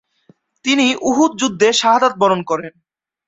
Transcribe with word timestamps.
তিনি 0.65 0.85
উহুদ 1.01 1.31
যুদ্ধে 1.41 1.67
শাহাদাত 1.73 2.13
বরণ 2.21 2.41
করে। 2.43 2.67